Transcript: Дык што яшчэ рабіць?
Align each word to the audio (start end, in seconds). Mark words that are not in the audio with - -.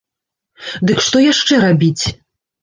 Дык 0.91 0.97
што 1.09 1.17
яшчэ 1.25 1.61
рабіць? 1.65 2.03